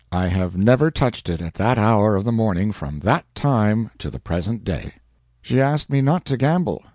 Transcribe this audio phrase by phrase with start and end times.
[0.11, 4.09] I have never touched it at that hour of the morning from that time to
[4.09, 4.93] the present day.
[5.43, 6.81] She asked me not to gamble.